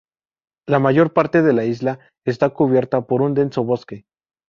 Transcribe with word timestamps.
La 0.67 0.79
mayor 0.79 1.13
parte 1.13 1.43
de 1.43 1.53
la 1.53 1.63
isla 1.63 1.99
está 2.25 2.49
cubierta 2.49 3.05
por 3.05 3.21
un 3.21 3.35
denso 3.35 3.63
bosque. 3.63 4.07